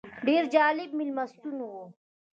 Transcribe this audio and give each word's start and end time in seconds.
ډېر 0.25 0.43
جالب 0.53 0.89
مېلمستون 0.99 1.55
و. 1.69 1.73